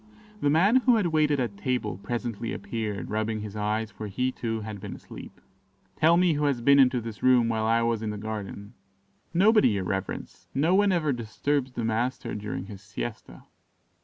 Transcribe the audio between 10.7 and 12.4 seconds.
one ever disturbs the master